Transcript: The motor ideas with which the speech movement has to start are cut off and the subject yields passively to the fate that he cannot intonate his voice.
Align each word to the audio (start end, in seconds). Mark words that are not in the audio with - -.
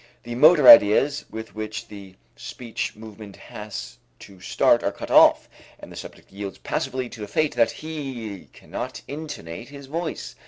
The 0.23 0.33
motor 0.33 0.67
ideas 0.67 1.25
with 1.29 1.53
which 1.53 1.87
the 1.87 2.15
speech 2.35 2.95
movement 2.95 3.35
has 3.35 3.99
to 4.21 4.39
start 4.41 4.81
are 4.81 4.91
cut 4.91 5.11
off 5.11 5.47
and 5.79 5.91
the 5.91 5.95
subject 5.95 6.31
yields 6.31 6.57
passively 6.57 7.07
to 7.09 7.19
the 7.21 7.27
fate 7.27 7.53
that 7.53 7.69
he 7.69 8.47
cannot 8.51 9.03
intonate 9.07 9.69
his 9.69 9.85
voice. 9.85 10.33